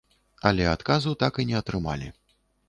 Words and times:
Але 0.49 0.65
адказу 0.69 1.13
так 1.25 1.39
і 1.45 1.47
не 1.51 1.61
атрымалі. 1.61 2.11